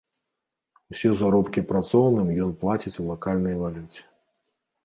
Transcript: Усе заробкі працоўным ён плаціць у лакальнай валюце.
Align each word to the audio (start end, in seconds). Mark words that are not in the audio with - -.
Усе 0.95 1.11
заробкі 1.19 1.63
працоўным 1.73 2.33
ён 2.47 2.57
плаціць 2.65 2.97
у 3.05 3.09
лакальнай 3.11 3.55
валюце. 3.63 4.01